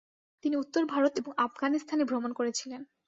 তিনি 0.43 0.55
উত্তর 0.55 0.83
ভারত 0.85 1.13
এবং 1.17 1.31
আফগানিস্তানে 1.37 2.03
ভ্রমণ 2.05 2.31
করেছিলেন। 2.33 2.81